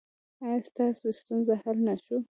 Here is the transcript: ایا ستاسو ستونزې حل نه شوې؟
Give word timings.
ایا 0.43 0.57
ستاسو 0.69 1.05
ستونزې 1.19 1.53
حل 1.61 1.77
نه 1.87 1.93
شوې؟ 2.03 2.17